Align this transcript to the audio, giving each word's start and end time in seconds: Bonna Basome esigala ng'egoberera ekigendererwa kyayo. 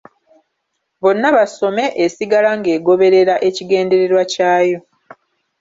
Bonna 1.01 1.29
Basome 1.35 1.85
esigala 2.05 2.49
ng'egoberera 2.57 3.35
ekigendererwa 3.47 4.23
kyayo. 4.33 4.79